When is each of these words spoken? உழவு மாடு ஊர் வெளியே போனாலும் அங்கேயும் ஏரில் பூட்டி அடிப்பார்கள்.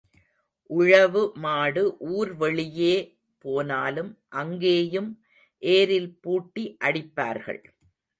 உழவு 0.69 1.21
மாடு 1.43 1.83
ஊர் 2.13 2.31
வெளியே 2.33 2.95
போனாலும் 3.45 4.09
அங்கேயும் 4.41 5.11
ஏரில் 5.63 6.11
பூட்டி 6.23 6.63
அடிப்பார்கள். 6.79 7.61